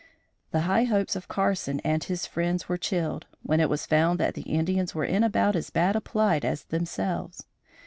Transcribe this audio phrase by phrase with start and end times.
[0.49, 4.33] The high hopes of Carson and his friends were chilled when it was found that
[4.33, 7.45] the Indians were in about as bad a plight as themselves.